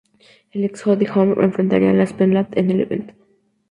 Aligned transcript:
La 0.53 0.65
ex 0.65 0.87
Holly 0.87 1.07
Holm 1.13 1.39
enfrentaría 1.43 1.91
a 1.91 2.01
Aspen 2.01 2.33
Ladd 2.33 2.57
en 2.57 2.71
el 2.71 2.81
evento. 2.81 3.13